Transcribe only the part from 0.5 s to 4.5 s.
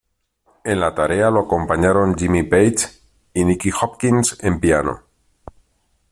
En la tarea lo acompañaron Jimmy Page y Nicky Hopkins